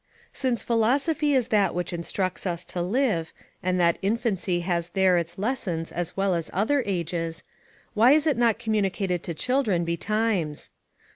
Since 0.33 0.63
philosophy 0.63 1.35
is 1.35 1.49
that 1.49 1.75
which 1.75 1.93
instructs 1.93 2.47
us 2.47 2.63
to 2.63 2.81
live, 2.81 3.31
and 3.61 3.79
that 3.79 3.99
infancy 4.01 4.61
has 4.61 4.89
there 4.89 5.15
its 5.19 5.37
lessons 5.37 5.91
as 5.91 6.17
well 6.17 6.33
as 6.33 6.49
other 6.53 6.81
ages, 6.87 7.43
why 7.93 8.13
is 8.13 8.25
it 8.25 8.35
not 8.35 8.57
communicated 8.57 9.21
to 9.21 9.35
children 9.35 9.85
betimes? 9.85 10.71